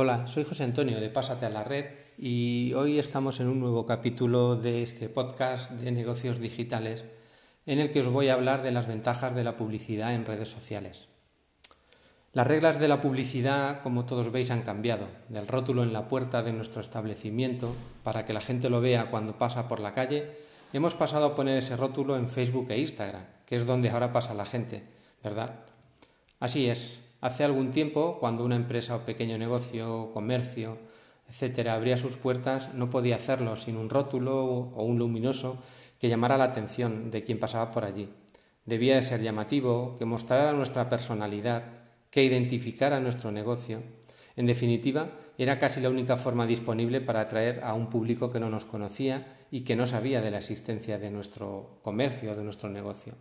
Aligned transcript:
Hola, 0.00 0.28
soy 0.28 0.44
José 0.44 0.62
Antonio 0.62 1.00
de 1.00 1.10
Pásate 1.10 1.44
a 1.44 1.50
la 1.50 1.64
Red 1.64 1.86
y 2.18 2.72
hoy 2.74 3.00
estamos 3.00 3.40
en 3.40 3.48
un 3.48 3.58
nuevo 3.58 3.84
capítulo 3.84 4.54
de 4.54 4.84
este 4.84 5.08
podcast 5.08 5.72
de 5.72 5.90
negocios 5.90 6.38
digitales 6.38 7.02
en 7.66 7.80
el 7.80 7.90
que 7.90 7.98
os 7.98 8.08
voy 8.08 8.28
a 8.28 8.34
hablar 8.34 8.62
de 8.62 8.70
las 8.70 8.86
ventajas 8.86 9.34
de 9.34 9.42
la 9.42 9.56
publicidad 9.56 10.14
en 10.14 10.24
redes 10.24 10.50
sociales. 10.50 11.08
Las 12.32 12.46
reglas 12.46 12.78
de 12.78 12.86
la 12.86 13.00
publicidad, 13.00 13.82
como 13.82 14.06
todos 14.06 14.30
veis, 14.30 14.52
han 14.52 14.62
cambiado. 14.62 15.08
Del 15.30 15.48
rótulo 15.48 15.82
en 15.82 15.92
la 15.92 16.06
puerta 16.06 16.44
de 16.44 16.52
nuestro 16.52 16.80
establecimiento, 16.80 17.74
para 18.04 18.24
que 18.24 18.32
la 18.32 18.40
gente 18.40 18.70
lo 18.70 18.80
vea 18.80 19.10
cuando 19.10 19.36
pasa 19.36 19.66
por 19.66 19.80
la 19.80 19.94
calle, 19.94 20.30
hemos 20.72 20.94
pasado 20.94 21.26
a 21.26 21.34
poner 21.34 21.58
ese 21.58 21.76
rótulo 21.76 22.16
en 22.16 22.28
Facebook 22.28 22.70
e 22.70 22.78
Instagram, 22.78 23.24
que 23.44 23.56
es 23.56 23.66
donde 23.66 23.90
ahora 23.90 24.12
pasa 24.12 24.32
la 24.32 24.44
gente, 24.44 24.84
¿verdad? 25.24 25.58
Así 26.38 26.70
es, 26.70 27.00
Hace 27.20 27.42
algún 27.42 27.70
tiempo, 27.70 28.18
cuando 28.20 28.44
una 28.44 28.54
empresa 28.54 28.94
o 28.94 29.04
pequeño 29.04 29.38
negocio, 29.38 30.10
comercio, 30.14 30.78
etcétera, 31.28 31.74
abría 31.74 31.96
sus 31.96 32.16
puertas, 32.16 32.74
no 32.74 32.90
podía 32.90 33.16
hacerlo 33.16 33.56
sin 33.56 33.76
un 33.76 33.90
rótulo 33.90 34.44
o 34.44 34.84
un 34.84 34.98
luminoso 34.98 35.58
que 35.98 36.08
llamara 36.08 36.38
la 36.38 36.44
atención 36.44 37.10
de 37.10 37.24
quien 37.24 37.40
pasaba 37.40 37.70
por 37.70 37.84
allí. 37.84 38.08
Debía 38.64 38.94
de 38.94 39.02
ser 39.02 39.20
llamativo, 39.20 39.96
que 39.98 40.04
mostrara 40.04 40.52
nuestra 40.52 40.88
personalidad, 40.88 41.64
que 42.10 42.22
identificara 42.22 43.00
nuestro 43.00 43.32
negocio. 43.32 43.82
En 44.36 44.46
definitiva, 44.46 45.10
era 45.38 45.58
casi 45.58 45.80
la 45.80 45.90
única 45.90 46.16
forma 46.16 46.46
disponible 46.46 47.00
para 47.00 47.22
atraer 47.22 47.60
a 47.64 47.74
un 47.74 47.88
público 47.90 48.30
que 48.30 48.40
no 48.40 48.48
nos 48.48 48.64
conocía 48.64 49.36
y 49.50 49.62
que 49.62 49.76
no 49.76 49.86
sabía 49.86 50.20
de 50.20 50.30
la 50.30 50.38
existencia 50.38 50.98
de 50.98 51.10
nuestro 51.10 51.80
comercio 51.82 52.32
o 52.32 52.34
de 52.36 52.44
nuestro 52.44 52.68
negocio. 52.68 53.14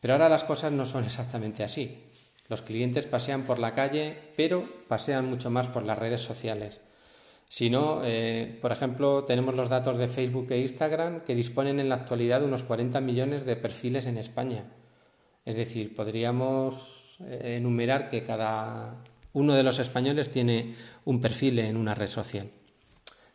Pero 0.00 0.14
ahora 0.14 0.28
las 0.28 0.44
cosas 0.44 0.72
no 0.72 0.84
son 0.84 1.04
exactamente 1.10 1.62
así. 1.62 2.10
Los 2.48 2.62
clientes 2.62 3.06
pasean 3.06 3.44
por 3.44 3.58
la 3.58 3.74
calle, 3.74 4.16
pero 4.36 4.64
pasean 4.88 5.28
mucho 5.28 5.50
más 5.50 5.68
por 5.68 5.84
las 5.84 5.98
redes 5.98 6.20
sociales. 6.20 6.80
Si 7.48 7.70
no, 7.70 8.00
eh, 8.04 8.58
por 8.60 8.72
ejemplo, 8.72 9.24
tenemos 9.24 9.54
los 9.54 9.68
datos 9.68 9.96
de 9.96 10.08
Facebook 10.08 10.50
e 10.50 10.60
Instagram 10.60 11.20
que 11.24 11.34
disponen 11.34 11.78
en 11.78 11.88
la 11.88 11.94
actualidad 11.96 12.40
de 12.40 12.46
unos 12.46 12.64
40 12.64 13.00
millones 13.00 13.44
de 13.44 13.56
perfiles 13.56 14.06
en 14.06 14.18
España. 14.18 14.64
Es 15.44 15.54
decir, 15.54 15.94
podríamos 15.94 17.18
eh, 17.20 17.56
enumerar 17.58 18.08
que 18.08 18.24
cada 18.24 18.94
uno 19.32 19.54
de 19.54 19.62
los 19.62 19.78
españoles 19.78 20.30
tiene 20.30 20.74
un 21.04 21.20
perfil 21.20 21.58
en 21.58 21.76
una 21.76 21.94
red 21.94 22.08
social. 22.08 22.50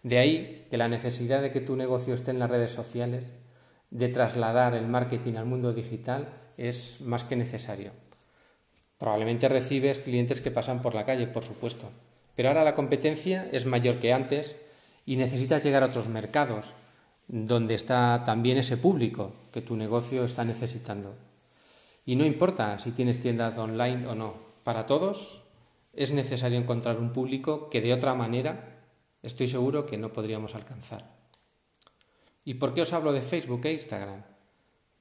De 0.03 0.17
ahí 0.17 0.65
que 0.69 0.77
la 0.77 0.87
necesidad 0.87 1.41
de 1.41 1.51
que 1.51 1.61
tu 1.61 1.75
negocio 1.75 2.13
esté 2.13 2.31
en 2.31 2.39
las 2.39 2.49
redes 2.49 2.71
sociales, 2.71 3.27
de 3.89 4.07
trasladar 4.07 4.75
el 4.75 4.87
marketing 4.87 5.33
al 5.35 5.45
mundo 5.45 5.73
digital, 5.73 6.29
es 6.57 7.01
más 7.01 7.23
que 7.23 7.35
necesario. 7.35 7.91
Probablemente 8.99 9.49
recibes 9.49 9.99
clientes 9.99 10.41
que 10.41 10.51
pasan 10.51 10.83
por 10.83 10.93
la 10.93 11.05
calle, 11.05 11.25
por 11.25 11.43
supuesto, 11.43 11.89
pero 12.35 12.49
ahora 12.49 12.63
la 12.63 12.75
competencia 12.75 13.49
es 13.51 13.65
mayor 13.65 13.99
que 13.99 14.13
antes 14.13 14.55
y 15.05 15.15
necesitas 15.15 15.63
llegar 15.63 15.81
a 15.81 15.87
otros 15.87 16.09
mercados 16.09 16.73
donde 17.27 17.75
está 17.75 18.23
también 18.25 18.57
ese 18.57 18.77
público 18.77 19.31
que 19.51 19.61
tu 19.61 19.75
negocio 19.75 20.23
está 20.23 20.43
necesitando. 20.43 21.15
Y 22.05 22.15
no 22.15 22.25
importa 22.25 22.77
si 22.79 22.91
tienes 22.91 23.19
tiendas 23.19 23.57
online 23.57 24.05
o 24.07 24.15
no, 24.15 24.33
para 24.63 24.85
todos 24.85 25.41
es 25.93 26.11
necesario 26.11 26.57
encontrar 26.57 26.97
un 26.97 27.13
público 27.13 27.69
que 27.69 27.81
de 27.81 27.93
otra 27.93 28.13
manera 28.13 28.79
estoy 29.23 29.47
seguro 29.47 29.85
que 29.85 29.97
no 29.97 30.11
podríamos 30.11 30.55
alcanzar. 30.55 31.05
¿Y 32.45 32.55
por 32.55 32.73
qué 32.73 32.81
os 32.81 32.93
hablo 32.93 33.13
de 33.13 33.21
Facebook 33.21 33.65
e 33.65 33.73
Instagram? 33.73 34.23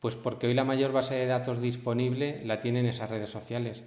Pues 0.00 0.14
porque 0.14 0.46
hoy 0.46 0.54
la 0.54 0.64
mayor 0.64 0.92
base 0.92 1.14
de 1.14 1.26
datos 1.26 1.60
disponible 1.60 2.42
la 2.44 2.60
tienen 2.60 2.86
esas 2.86 3.10
redes 3.10 3.30
sociales. 3.30 3.84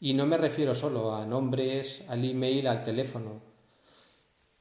Y 0.00 0.14
no 0.14 0.26
me 0.26 0.38
refiero 0.38 0.74
solo 0.74 1.14
a 1.14 1.26
nombres, 1.26 2.04
al 2.08 2.24
email, 2.24 2.66
al 2.66 2.82
teléfono, 2.82 3.42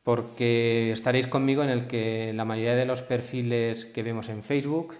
porque 0.03 0.91
estaréis 0.91 1.27
conmigo 1.27 1.63
en 1.63 1.69
el 1.69 1.87
que 1.87 2.33
la 2.33 2.43
mayoría 2.43 2.75
de 2.75 2.85
los 2.85 3.01
perfiles 3.01 3.85
que 3.85 4.03
vemos 4.03 4.27
en 4.27 4.43
Facebook 4.43 4.95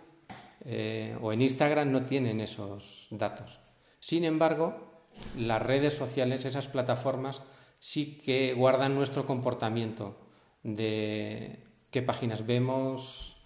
eh, 0.65 1.17
o 1.21 1.33
en 1.33 1.41
Instagram 1.41 1.91
no 1.91 2.03
tienen 2.03 2.39
esos 2.39 3.07
datos. 3.11 3.59
Sin 3.99 4.23
embargo, 4.23 5.03
las 5.37 5.61
redes 5.61 5.95
sociales, 5.95 6.45
esas 6.45 6.67
plataformas, 6.67 7.41
sí 7.79 8.17
que 8.17 8.53
guardan 8.53 8.95
nuestro 8.95 9.25
comportamiento 9.25 10.17
de 10.63 11.65
qué 11.91 12.01
páginas 12.01 12.45
vemos, 12.45 13.37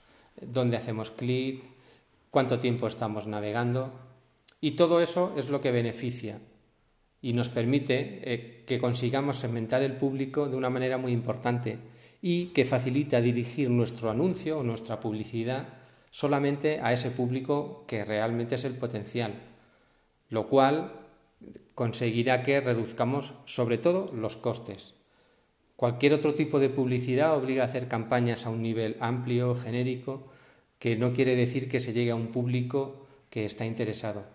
dónde 0.41 0.77
hacemos 0.77 1.11
clic, 1.11 1.63
cuánto 2.33 2.59
tiempo 2.59 2.87
estamos 2.87 3.27
navegando. 3.27 3.93
Y 4.59 4.71
todo 4.71 5.01
eso 5.01 5.35
es 5.37 5.51
lo 5.51 5.61
que 5.61 5.69
beneficia 5.69 6.39
y 7.21 7.33
nos 7.33 7.49
permite 7.49 8.21
eh, 8.23 8.63
que 8.65 8.79
consigamos 8.79 9.37
segmentar 9.37 9.83
el 9.83 9.97
público 9.97 10.49
de 10.49 10.55
una 10.55 10.71
manera 10.71 10.97
muy 10.97 11.11
importante 11.11 11.77
y 12.23 12.47
que 12.47 12.65
facilita 12.65 13.21
dirigir 13.21 13.69
nuestro 13.69 14.09
anuncio 14.09 14.57
o 14.57 14.63
nuestra 14.63 14.99
publicidad 14.99 15.67
solamente 16.09 16.79
a 16.81 16.91
ese 16.91 17.11
público 17.11 17.85
que 17.87 18.03
realmente 18.03 18.55
es 18.55 18.63
el 18.63 18.73
potencial, 18.73 19.35
lo 20.29 20.47
cual 20.47 20.91
conseguirá 21.75 22.41
que 22.41 22.61
reduzcamos 22.61 23.35
sobre 23.45 23.77
todo 23.77 24.11
los 24.11 24.37
costes. 24.37 24.95
Cualquier 25.75 26.15
otro 26.15 26.33
tipo 26.33 26.59
de 26.59 26.69
publicidad 26.69 27.37
obliga 27.37 27.61
a 27.61 27.67
hacer 27.67 27.87
campañas 27.87 28.47
a 28.47 28.49
un 28.49 28.63
nivel 28.63 28.97
amplio, 28.99 29.53
genérico, 29.53 30.23
que 30.83 30.97
no 30.97 31.13
quiere 31.13 31.37
decir 31.37 31.69
que 31.69 31.79
se 31.79 31.93
llegue 31.93 32.11
a 32.11 32.15
un 32.15 32.27
público 32.27 33.07
que 33.29 33.45
está 33.45 33.65
interesado. 33.65 34.25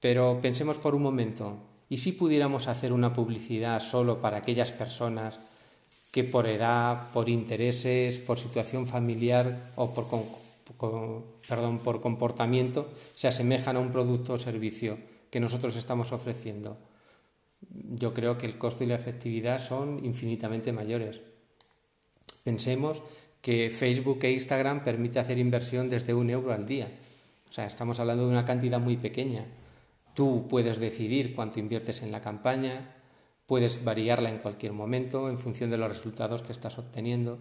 Pero 0.00 0.40
pensemos 0.40 0.78
por 0.78 0.94
un 0.94 1.02
momento, 1.02 1.58
¿y 1.90 1.98
si 1.98 2.12
pudiéramos 2.12 2.66
hacer 2.66 2.94
una 2.94 3.12
publicidad 3.12 3.80
solo 3.80 4.22
para 4.22 4.38
aquellas 4.38 4.72
personas 4.72 5.38
que 6.10 6.24
por 6.24 6.46
edad, 6.46 7.12
por 7.12 7.28
intereses, 7.28 8.18
por 8.20 8.38
situación 8.38 8.86
familiar 8.86 9.70
o 9.76 9.92
por, 9.92 10.06
perdón, 11.46 11.78
por 11.78 12.00
comportamiento 12.00 12.88
se 13.14 13.28
asemejan 13.28 13.76
a 13.76 13.80
un 13.80 13.92
producto 13.92 14.32
o 14.32 14.38
servicio 14.38 14.96
que 15.28 15.44
nosotros 15.44 15.76
estamos 15.76 16.12
ofreciendo? 16.12 16.78
Yo 18.00 18.14
creo 18.14 18.38
que 18.38 18.46
el 18.46 18.56
costo 18.56 18.82
y 18.82 18.86
la 18.86 18.96
efectividad 18.96 19.60
son 19.60 20.00
infinitamente 20.06 20.72
mayores. 20.72 21.20
Pensemos 22.44 23.02
que 23.44 23.68
Facebook 23.68 24.24
e 24.24 24.32
Instagram 24.32 24.80
permite 24.88 25.20
hacer 25.20 25.36
inversión 25.36 25.90
desde 25.92 26.16
un 26.16 26.30
euro 26.30 26.56
al 26.56 26.64
día. 26.64 26.88
O 27.46 27.52
sea, 27.52 27.66
estamos 27.66 28.00
hablando 28.00 28.24
de 28.24 28.32
una 28.32 28.46
cantidad 28.46 28.80
muy 28.80 28.96
pequeña. 28.96 29.44
Tú 30.14 30.48
puedes 30.48 30.78
decidir 30.78 31.34
cuánto 31.34 31.60
inviertes 31.60 32.00
en 32.00 32.10
la 32.10 32.22
campaña, 32.22 32.96
puedes 33.44 33.84
variarla 33.84 34.30
en 34.30 34.38
cualquier 34.38 34.72
momento 34.72 35.28
en 35.28 35.36
función 35.36 35.68
de 35.68 35.76
los 35.76 35.90
resultados 35.90 36.40
que 36.40 36.52
estás 36.52 36.78
obteniendo. 36.78 37.38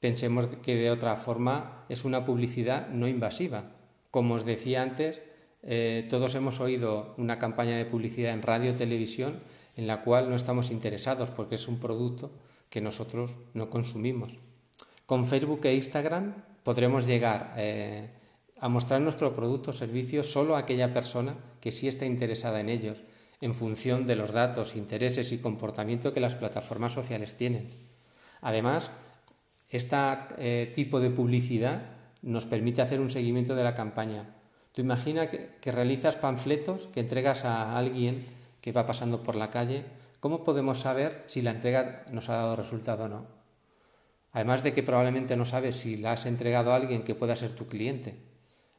Pensemos 0.00 0.46
que 0.62 0.74
de 0.74 0.90
otra 0.90 1.16
forma 1.16 1.84
es 1.90 2.06
una 2.06 2.24
publicidad 2.24 2.88
no 2.88 3.06
invasiva. 3.06 3.72
Como 4.10 4.36
os 4.36 4.46
decía 4.46 4.80
antes, 4.80 5.20
eh, 5.62 6.06
todos 6.08 6.34
hemos 6.34 6.60
oído 6.60 7.14
una 7.18 7.38
campaña 7.38 7.76
de 7.76 7.84
publicidad 7.84 8.32
en 8.32 8.40
radio 8.40 8.74
televisión 8.74 9.40
en 9.76 9.86
la 9.86 10.00
cual 10.00 10.30
no 10.30 10.34
estamos 10.34 10.70
interesados 10.70 11.28
porque 11.28 11.56
es 11.56 11.68
un 11.68 11.78
producto 11.78 12.30
que 12.70 12.80
nosotros 12.80 13.36
no 13.52 13.68
consumimos. 13.68 14.38
Con 15.12 15.26
Facebook 15.26 15.60
e 15.68 15.76
Instagram 15.76 16.32
podremos 16.64 17.04
llegar 17.04 17.52
eh, 17.60 18.08
a 18.56 18.72
mostrar 18.72 18.96
nuestro 19.04 19.36
producto 19.36 19.68
o 19.68 19.76
servicio 19.76 20.24
solo 20.24 20.56
a 20.56 20.64
aquella 20.64 20.88
persona 20.96 21.36
que 21.60 21.68
sí 21.68 21.84
está 21.84 22.08
interesada 22.08 22.64
en 22.64 22.72
ellos, 22.72 23.04
en 23.44 23.52
función 23.52 24.08
de 24.08 24.16
los 24.16 24.32
datos, 24.32 24.72
intereses 24.72 25.28
y 25.36 25.44
comportamiento 25.44 26.16
que 26.16 26.24
las 26.24 26.40
plataformas 26.40 26.96
sociales 26.96 27.36
tienen. 27.36 27.68
Además, 28.40 28.88
este 29.68 30.72
tipo 30.72 30.96
de 30.96 31.12
publicidad 31.12 31.92
nos 32.24 32.48
permite 32.48 32.80
hacer 32.80 32.98
un 32.98 33.12
seguimiento 33.12 33.52
de 33.54 33.68
la 33.68 33.76
campaña. 33.76 34.32
Tú 34.72 34.80
imagina 34.80 35.28
que, 35.28 35.60
que 35.60 35.76
realizas 35.76 36.16
panfletos 36.16 36.88
que 36.88 37.00
entregas 37.04 37.44
a 37.44 37.76
alguien 37.76 38.24
que 38.62 38.72
va 38.72 38.88
pasando 38.88 39.22
por 39.22 39.36
la 39.36 39.50
calle. 39.50 39.84
¿Cómo 40.20 40.42
podemos 40.42 40.80
saber 40.80 41.24
si 41.26 41.42
la 41.42 41.50
entrega 41.50 42.06
nos 42.10 42.30
ha 42.30 42.36
dado 42.36 42.56
resultado 42.56 43.04
o 43.04 43.08
no? 43.08 43.41
Además 44.32 44.62
de 44.62 44.72
que 44.72 44.82
probablemente 44.82 45.36
no 45.36 45.44
sabes 45.44 45.76
si 45.76 45.96
la 45.96 46.12
has 46.12 46.26
entregado 46.26 46.72
a 46.72 46.76
alguien 46.76 47.04
que 47.04 47.14
pueda 47.14 47.36
ser 47.36 47.52
tu 47.52 47.66
cliente. 47.66 48.16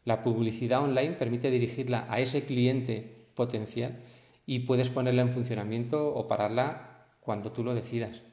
La 0.04 0.24
publicidad 0.24 0.84
online 0.84 1.14
permite 1.14 1.52
dirigirla 1.52 2.08
a 2.10 2.20
ese 2.20 2.44
cliente 2.44 3.28
potencial 3.36 4.00
y 4.46 4.60
puedes 4.60 4.90
ponerla 4.90 5.22
en 5.22 5.30
funcionamiento 5.30 6.14
o 6.14 6.28
pararla 6.28 7.08
cuando 7.22 7.52
tú 7.52 7.64
lo 7.64 7.76
decidas. 7.76 8.24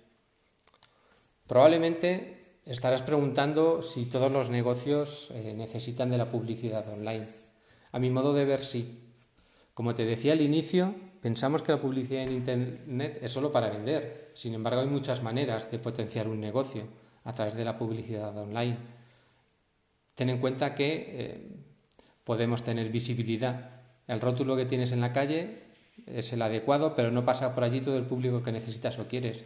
Probablemente 1.46 2.58
estarás 2.64 3.02
preguntando 3.02 3.82
si 3.82 4.06
todos 4.06 4.32
los 4.32 4.50
negocios 4.50 5.30
eh, 5.32 5.54
necesitan 5.56 6.10
de 6.10 6.18
la 6.18 6.30
publicidad 6.30 6.88
online. 6.88 7.26
A 7.92 7.98
mi 7.98 8.10
modo 8.10 8.32
de 8.32 8.44
ver, 8.44 8.60
sí. 8.60 9.14
Como 9.74 9.94
te 9.94 10.04
decía 10.04 10.32
al 10.32 10.40
inicio, 10.40 10.94
pensamos 11.20 11.62
que 11.62 11.72
la 11.72 11.80
publicidad 11.80 12.22
en 12.22 12.32
Internet 12.32 13.18
es 13.22 13.32
solo 13.32 13.52
para 13.52 13.70
vender. 13.70 14.30
Sin 14.34 14.54
embargo, 14.54 14.80
hay 14.80 14.86
muchas 14.86 15.22
maneras 15.22 15.70
de 15.70 15.78
potenciar 15.78 16.28
un 16.28 16.40
negocio 16.40 16.84
a 17.24 17.34
través 17.34 17.54
de 17.54 17.64
la 17.64 17.76
publicidad 17.76 18.36
online. 18.36 18.76
Ten 20.14 20.30
en 20.30 20.38
cuenta 20.38 20.74
que 20.74 21.06
eh, 21.08 21.48
podemos 22.24 22.62
tener 22.62 22.90
visibilidad. 22.90 23.70
El 24.06 24.20
rótulo 24.20 24.56
que 24.56 24.66
tienes 24.66 24.92
en 24.92 25.00
la 25.00 25.12
calle 25.12 25.62
es 26.06 26.32
el 26.32 26.42
adecuado, 26.42 26.94
pero 26.94 27.10
no 27.10 27.24
pasa 27.24 27.54
por 27.54 27.64
allí 27.64 27.80
todo 27.80 27.96
el 27.96 28.04
público 28.04 28.42
que 28.42 28.52
necesitas 28.52 28.98
o 28.98 29.08
quieres. 29.08 29.44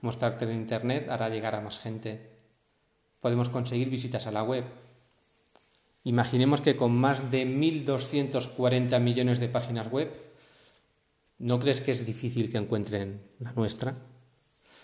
Mostrarte 0.00 0.44
en 0.44 0.52
Internet 0.52 1.08
hará 1.08 1.28
llegar 1.28 1.54
a 1.54 1.60
más 1.60 1.78
gente. 1.78 2.30
Podemos 3.20 3.50
conseguir 3.50 3.88
visitas 3.88 4.26
a 4.26 4.32
la 4.32 4.42
web. 4.42 4.64
Imaginemos 6.04 6.60
que 6.60 6.76
con 6.76 6.92
más 6.92 7.30
de 7.30 7.46
1.240 7.46 9.00
millones 9.00 9.38
de 9.38 9.48
páginas 9.48 9.88
web, 9.88 10.12
¿no 11.38 11.60
crees 11.60 11.80
que 11.80 11.92
es 11.92 12.04
difícil 12.04 12.50
que 12.50 12.58
encuentren 12.58 13.22
la 13.38 13.52
nuestra? 13.52 13.96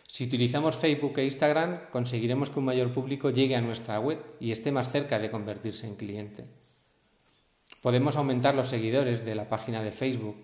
Si 0.09 0.25
utilizamos 0.25 0.75
Facebook 0.75 1.19
e 1.19 1.29
Instagram, 1.29 1.91
conseguiremos 1.91 2.49
que 2.49 2.59
un 2.59 2.65
mayor 2.65 2.95
público 2.95 3.29
llegue 3.29 3.57
a 3.57 3.61
nuestra 3.61 4.01
web 4.01 4.19
y 4.41 4.53
esté 4.53 4.73
más 4.73 4.91
cerca 4.91 5.19
de 5.19 5.31
convertirse 5.31 5.87
en 5.87 5.97
cliente. 5.97 6.45
Podemos 7.83 8.17
aumentar 8.17 8.55
los 8.55 8.69
seguidores 8.69 9.23
de 9.27 9.35
la 9.35 9.51
página 9.51 9.83
de 9.83 9.93
Facebook 9.93 10.37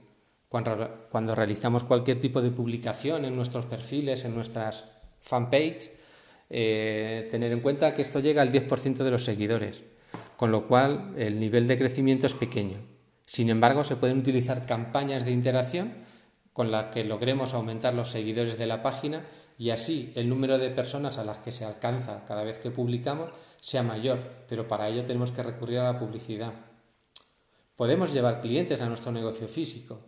cuando, 0.51 1.35
realizamos 1.35 1.83
cualquier 1.83 2.21
tipo 2.21 2.43
de 2.43 2.51
publicación 2.51 3.25
en 3.25 3.35
nuestros 3.35 3.65
perfiles, 3.65 4.27
en 4.27 4.35
nuestras 4.35 4.93
fanpage. 5.21 5.91
Eh, 6.51 7.27
tener 7.31 7.51
en 7.51 7.61
cuenta 7.61 7.95
que 7.95 8.03
esto 8.03 8.21
llega 8.21 8.43
al 8.43 8.53
10% 8.53 9.03
de 9.03 9.11
los 9.11 9.25
seguidores, 9.25 9.83
con 10.37 10.53
lo 10.53 10.67
cual 10.67 11.15
el 11.17 11.41
nivel 11.41 11.67
de 11.67 11.79
crecimiento 11.79 12.27
es 12.27 12.35
pequeño. 12.35 12.77
Sin 13.25 13.49
embargo, 13.49 13.83
se 13.83 13.97
pueden 13.97 14.19
utilizar 14.19 14.67
campañas 14.67 15.25
de 15.25 15.33
interacción 15.33 15.95
con 16.53 16.71
las 16.71 16.95
que 16.95 17.03
logremos 17.03 17.55
aumentar 17.55 17.95
los 17.95 18.11
seguidores 18.11 18.59
de 18.59 18.67
la 18.67 18.83
página 18.83 19.25
y 19.59 19.71
así 19.71 20.13
el 20.17 20.29
número 20.29 20.59
de 20.59 20.71
personas 20.71 21.19
a 21.19 21.25
las 21.25 21.39
que 21.39 21.53
se 21.53 21.65
alcanza 21.65 22.25
cada 22.27 22.45
vez 22.45 22.59
que 22.59 22.71
publicamos 22.71 23.31
sea 23.61 23.83
mayor, 23.83 24.19
pero 24.49 24.67
para 24.67 24.89
ello 24.89 25.05
tenemos 25.05 25.31
que 25.31 25.43
recurrir 25.43 25.79
a 25.79 25.93
la 25.93 25.99
publicidad. 25.99 26.53
Podemos 27.77 28.13
llevar 28.13 28.41
clientes 28.41 28.81
a 28.81 28.89
nuestro 28.89 29.13
negocio 29.13 29.49
físico. 29.49 30.01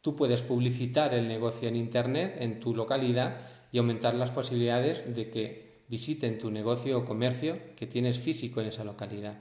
Tú 0.00 0.14
puedes 0.16 0.42
publicitar 0.42 1.14
el 1.14 1.28
negocio 1.28 1.68
en 1.68 1.76
Internet 1.76 2.36
en 2.38 2.60
tu 2.60 2.74
localidad 2.74 3.38
y 3.72 3.78
aumentar 3.78 4.14
las 4.14 4.30
posibilidades 4.30 5.14
de 5.14 5.30
que 5.30 5.84
visiten 5.88 6.38
tu 6.38 6.50
negocio 6.50 6.98
o 6.98 7.04
comercio 7.04 7.74
que 7.76 7.86
tienes 7.86 8.18
físico 8.18 8.60
en 8.60 8.68
esa 8.68 8.84
localidad. 8.84 9.36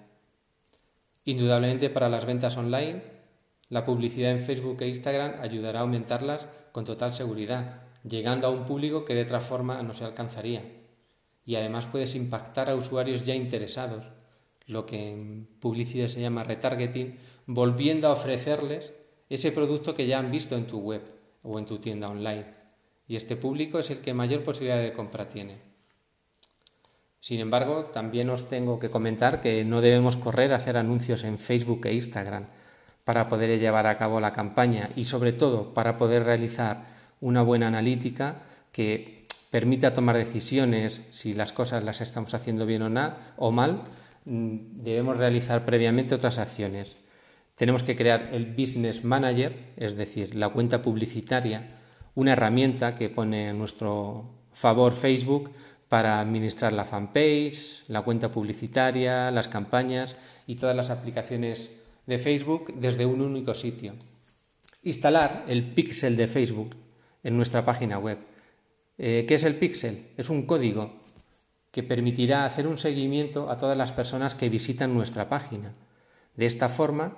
Indudablemente 1.26 1.90
para 1.90 2.10
las 2.10 2.26
ventas 2.26 2.56
online, 2.56 3.02
la 3.70 3.84
publicidad 3.84 4.32
en 4.32 4.40
Facebook 4.40 4.82
e 4.82 4.88
Instagram 4.88 5.42
ayudará 5.42 5.80
a 5.80 5.82
aumentarlas 5.82 6.48
con 6.72 6.86
total 6.86 7.12
seguridad, 7.12 7.87
llegando 8.10 8.48
a 8.48 8.52
un 8.52 8.66
público 8.66 9.06
que 9.06 9.14
de 9.14 9.24
otra 9.24 9.40
forma 9.40 9.82
no 9.84 9.94
se 9.94 10.04
alcanzaría. 10.04 10.64
Y 11.46 11.56
además 11.56 11.88
puedes 11.88 12.16
impactar 12.16 12.70
a 12.70 12.76
usuarios 12.76 13.26
ya 13.26 13.36
interesados, 13.36 14.10
lo 14.66 14.86
que 14.86 15.12
en 15.12 15.48
publicidad 15.60 16.08
se 16.08 16.22
llama 16.22 16.44
retargeting, 16.44 17.18
volviendo 17.46 18.08
a 18.08 18.12
ofrecerles 18.12 18.94
ese 19.30 19.52
producto 19.52 19.94
que 19.94 20.08
ya 20.08 20.20
han 20.20 20.32
visto 20.32 20.56
en 20.56 20.68
tu 20.68 20.80
web 20.80 21.02
o 21.44 21.58
en 21.58 21.66
tu 21.66 21.80
tienda 21.80 22.10
online. 22.10 22.46
Y 23.08 23.16
este 23.16 23.38
público 23.38 23.80
es 23.80 23.90
el 23.90 24.00
que 24.00 24.14
mayor 24.14 24.44
posibilidad 24.44 24.82
de 24.82 24.92
compra 24.92 25.30
tiene. 25.30 25.58
Sin 27.20 27.40
embargo, 27.40 27.86
también 27.86 28.30
os 28.30 28.48
tengo 28.48 28.80
que 28.80 28.90
comentar 28.90 29.42
que 29.42 29.66
no 29.66 29.82
debemos 29.82 30.18
correr 30.18 30.54
a 30.54 30.58
hacer 30.58 30.78
anuncios 30.78 31.24
en 31.24 31.40
Facebook 31.40 31.86
e 31.86 31.94
Instagram 31.94 32.48
para 33.04 33.28
poder 33.30 33.60
llevar 33.60 33.88
a 33.88 33.98
cabo 33.98 34.20
la 34.20 34.34
campaña 34.34 34.90
y 34.96 35.06
sobre 35.06 35.32
todo 35.32 35.74
para 35.74 35.98
poder 35.98 36.24
realizar 36.24 36.97
una 37.22 37.42
buena 37.42 37.68
analítica 37.68 38.44
que 38.72 39.26
permita 39.50 39.94
tomar 39.94 40.18
decisiones 40.18 41.02
si 41.10 41.34
las 41.34 41.54
cosas 41.54 41.84
las 41.84 42.02
estamos 42.02 42.34
haciendo 42.34 42.66
bien 42.66 42.82
o, 42.84 43.14
o 43.38 43.52
mal, 43.52 43.84
mm, 44.26 44.84
debemos 44.84 45.18
realizar 45.18 45.66
previamente 45.66 46.16
otras 46.16 46.38
acciones. 46.38 46.98
Tenemos 47.56 47.82
que 47.82 47.96
crear 47.96 48.30
el 48.34 48.46
Business 48.46 49.04
Manager, 49.04 49.56
es 49.78 49.98
decir, 49.98 50.36
la 50.36 50.50
cuenta 50.50 50.82
publicitaria, 50.82 51.78
una 52.14 52.34
herramienta 52.34 52.96
que 52.96 53.10
pone 53.10 53.50
a 53.50 53.54
nuestro 53.54 54.26
favor 54.54 54.94
Facebook 54.94 55.52
para 55.90 56.20
administrar 56.20 56.74
la 56.74 56.86
fanpage, 56.86 57.84
la 57.88 58.02
cuenta 58.02 58.32
publicitaria, 58.32 59.32
las 59.32 59.48
campañas 59.48 60.16
y 60.46 60.56
todas 60.56 60.76
las 60.76 60.90
aplicaciones 60.90 61.72
de 62.06 62.18
Facebook 62.18 62.74
desde 62.76 63.06
un 63.06 63.22
único 63.22 63.56
sitio. 63.56 63.94
Instalar 64.84 65.46
el 65.48 65.64
pixel 65.64 66.16
de 66.16 66.28
Facebook 66.28 66.76
en 67.28 67.36
nuestra 67.36 67.66
página 67.66 68.00
web. 68.00 68.20
Eh, 68.98 69.26
¿Qué 69.28 69.34
es 69.36 69.44
el 69.44 69.58
pixel? 69.58 70.08
Es 70.16 70.30
un 70.30 70.46
código 70.46 70.94
que 71.72 71.84
permitirá 71.84 72.46
hacer 72.46 72.68
un 72.68 72.78
seguimiento 72.78 73.52
a 73.52 73.58
todas 73.58 73.78
las 73.78 73.92
personas 73.92 74.34
que 74.34 74.48
visitan 74.48 74.94
nuestra 74.94 75.28
página. 75.28 75.74
De 76.38 76.46
esta 76.46 76.70
forma 76.70 77.18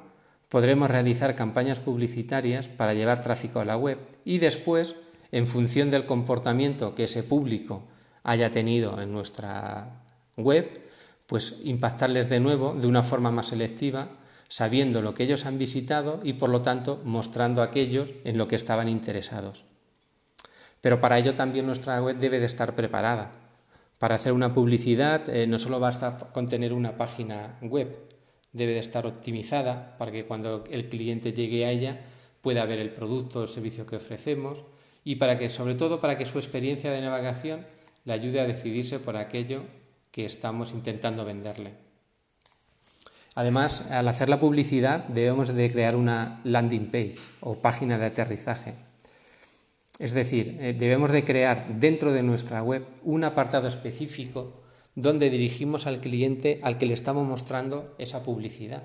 podremos 0.50 0.90
realizar 0.90 1.36
campañas 1.36 1.80
publicitarias 1.80 2.68
para 2.68 2.96
llevar 2.96 3.22
tráfico 3.22 3.60
a 3.60 3.66
la 3.66 3.78
web 3.78 4.00
y 4.26 4.40
después, 4.40 4.96
en 5.32 5.46
función 5.46 5.92
del 5.92 6.08
comportamiento 6.08 6.96
que 6.96 7.04
ese 7.04 7.22
público 7.22 7.84
haya 8.24 8.52
tenido 8.52 9.00
en 9.00 9.14
nuestra 9.14 10.02
web, 10.38 10.90
pues 11.28 11.62
impactarles 11.64 12.30
de 12.30 12.40
nuevo 12.40 12.74
de 12.74 12.88
una 12.88 13.04
forma 13.04 13.30
más 13.30 13.50
selectiva, 13.50 14.10
sabiendo 14.48 15.04
lo 15.04 15.14
que 15.14 15.26
ellos 15.26 15.46
han 15.46 15.60
visitado 15.60 16.20
y 16.24 16.34
por 16.34 16.50
lo 16.50 16.64
tanto 16.64 17.00
mostrando 17.06 17.62
a 17.62 17.66
aquellos 17.66 18.10
en 18.24 18.40
lo 18.40 18.48
que 18.48 18.56
estaban 18.56 18.90
interesados. 18.90 19.69
Pero 20.82 21.02
para 21.02 21.18
ello 21.18 21.36
también 21.36 21.66
nuestra 21.66 22.02
web 22.02 22.18
debe 22.18 22.40
de 22.40 22.46
estar 22.46 22.76
preparada. 22.76 23.32
Para 23.98 24.16
hacer 24.16 24.32
una 24.32 24.54
publicidad 24.54 25.28
eh, 25.30 25.46
no 25.46 25.60
solo 25.60 25.80
basta 25.80 26.18
con 26.32 26.48
tener 26.48 26.74
una 26.74 26.98
página 26.98 27.58
web, 27.62 27.98
debe 28.54 28.74
de 28.74 28.80
estar 28.80 29.06
optimizada 29.06 29.98
para 29.98 30.12
que 30.12 30.26
cuando 30.26 30.64
el 30.72 30.88
cliente 30.88 31.34
llegue 31.34 31.66
a 31.66 31.72
ella 31.72 32.00
pueda 32.42 32.66
ver 32.66 32.80
el 32.80 32.92
producto 32.92 33.40
o 33.40 33.44
el 33.44 33.50
servicio 33.50 33.86
que 33.86 33.98
ofrecemos 33.98 34.64
y 35.04 35.16
para 35.16 35.38
que, 35.38 35.50
sobre 35.50 35.76
todo, 35.76 36.00
para 36.00 36.18
que 36.18 36.26
su 36.26 36.40
experiencia 36.40 36.92
de 36.92 37.02
navegación 37.02 37.66
le 38.06 38.14
ayude 38.14 38.40
a 38.40 38.48
decidirse 38.48 39.00
por 39.00 39.18
aquello 39.18 39.64
que 40.12 40.26
estamos 40.26 40.72
intentando 40.72 41.26
venderle. 41.26 41.74
Además, 43.36 43.86
al 43.90 44.08
hacer 44.08 44.30
la 44.30 44.40
publicidad 44.40 45.06
debemos 45.10 45.54
de 45.54 45.72
crear 45.72 45.96
una 45.96 46.42
landing 46.44 46.90
page 46.90 47.18
o 47.42 47.56
página 47.56 47.98
de 47.98 48.06
aterrizaje 48.06 48.89
es 50.00 50.14
decir, 50.14 50.58
eh, 50.62 50.74
debemos 50.74 51.12
de 51.12 51.26
crear 51.26 51.68
dentro 51.78 52.14
de 52.14 52.24
nuestra 52.24 52.64
web 52.64 52.86
un 53.04 53.26
apartado 53.26 53.68
específico 53.68 54.54
donde 54.96 55.30
dirigimos 55.30 55.88
al 55.88 56.00
cliente 56.00 56.60
al 56.64 56.78
que 56.78 56.86
le 56.86 56.94
estamos 56.94 57.28
mostrando 57.28 57.94
esa 57.98 58.24
publicidad. 58.24 58.84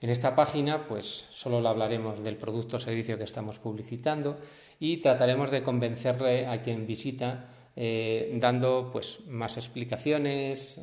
En 0.00 0.10
esta 0.10 0.36
página, 0.36 0.86
pues 0.86 1.26
solo 1.30 1.60
le 1.60 1.68
hablaremos 1.68 2.22
del 2.22 2.36
producto 2.36 2.76
o 2.76 2.80
servicio 2.80 3.18
que 3.18 3.24
estamos 3.24 3.58
publicitando 3.58 4.38
y 4.78 4.98
trataremos 4.98 5.50
de 5.50 5.64
convencerle 5.64 6.46
a 6.46 6.62
quien 6.62 6.86
visita 6.86 7.46
eh, 7.74 8.30
dando 8.38 8.90
pues 8.92 9.26
más 9.26 9.56
explicaciones, 9.56 10.80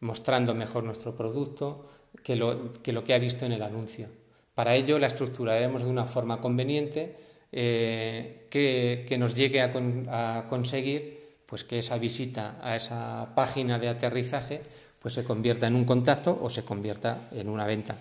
mostrando 0.00 0.54
mejor 0.54 0.82
nuestro 0.82 1.14
producto 1.14 1.88
que 2.24 2.34
lo 2.34 3.04
que 3.04 3.14
ha 3.14 3.18
visto 3.18 3.46
en 3.46 3.52
el 3.52 3.62
anuncio. 3.62 4.08
Para 4.54 4.74
ello 4.74 4.98
la 4.98 5.06
estructuraremos 5.06 5.84
de 5.84 5.90
una 5.90 6.04
forma 6.04 6.40
conveniente 6.40 7.16
eh, 7.52 8.46
que, 8.50 9.16
nos 9.18 9.34
llegue 9.34 9.62
a, 9.62 10.46
conseguir 10.48 11.18
pues 11.46 11.64
que 11.64 11.78
esa 11.78 11.96
visita 11.96 12.58
a 12.62 12.76
esa 12.76 13.34
página 13.34 13.78
de 13.78 13.88
aterrizaje 13.88 14.60
pues 15.00 15.14
se 15.14 15.24
convierta 15.24 15.66
en 15.66 15.74
un 15.74 15.84
contacto 15.84 16.38
o 16.42 16.50
se 16.50 16.64
convierta 16.64 17.28
en 17.32 17.48
una 17.48 17.66
venta. 17.66 17.96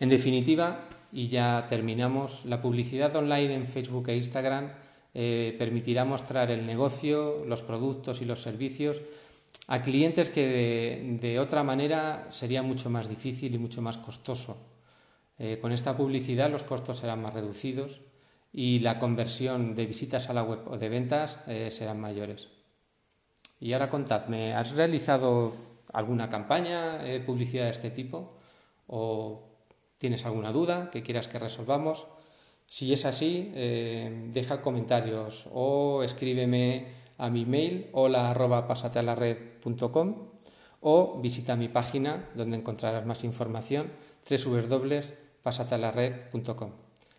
En 0.00 0.08
definitiva, 0.08 0.88
y 1.12 1.28
ya 1.28 1.66
terminamos, 1.68 2.44
la 2.44 2.60
publicidad 2.60 3.14
online 3.16 3.54
en 3.54 3.64
Facebook 3.64 4.08
e 4.08 4.16
Instagram 4.16 4.72
eh, 5.14 5.56
permitirá 5.58 6.04
mostrar 6.04 6.50
el 6.50 6.66
negocio, 6.66 7.44
los 7.46 7.62
productos 7.62 8.20
y 8.20 8.24
los 8.24 8.42
servicios 8.42 9.00
a 9.66 9.80
clientes 9.80 10.28
que 10.28 11.18
de 11.20 11.38
otra 11.38 11.62
manera 11.62 12.26
sería 12.30 12.62
mucho 12.62 12.90
más 12.90 13.08
difícil 13.08 13.54
y 13.54 13.58
mucho 13.58 13.82
más 13.82 13.96
costoso. 13.96 14.56
Eh, 15.38 15.58
con 15.60 15.72
esta 15.72 15.96
publicidad 15.96 16.50
los 16.50 16.64
costos 16.64 16.98
serán 16.98 17.22
más 17.22 17.34
reducidos 17.34 18.00
y 18.52 18.80
la 18.80 18.98
conversión 18.98 19.74
de 19.74 19.86
visitas 19.86 20.28
a 20.30 20.34
la 20.34 20.42
web 20.42 20.60
o 20.66 20.78
de 20.78 20.88
ventas 20.88 21.38
eh, 21.46 21.70
serán 21.70 22.00
mayores. 22.00 22.48
Y 23.60 23.72
ahora 23.72 23.90
contadme, 23.90 24.54
¿has 24.54 24.72
realizado 24.72 25.52
alguna 25.92 26.28
campaña 26.28 26.98
de 26.98 27.20
publicidad 27.20 27.64
de 27.64 27.70
este 27.70 27.90
tipo? 27.90 28.36
¿O 28.86 29.48
tienes 29.98 30.24
alguna 30.24 30.52
duda 30.52 30.90
que 30.90 31.02
quieras 31.02 31.28
que 31.28 31.38
resolvamos? 31.38 32.06
Si 32.66 32.92
es 32.92 33.04
así, 33.04 33.52
eh, 33.54 34.28
deja 34.32 34.60
comentarios 34.60 35.48
o 35.52 36.02
escríbeme 36.02 36.86
a 37.16 37.30
mi 37.30 37.46
mail 37.46 37.88
hola 37.92 38.30
arroba 38.30 38.66
o 40.80 41.20
visita 41.20 41.56
mi 41.56 41.66
página 41.68 42.28
donde 42.34 42.56
encontrarás 42.56 43.04
más 43.04 43.24
información 43.24 43.90
www.pasatelared.com. 44.28 46.87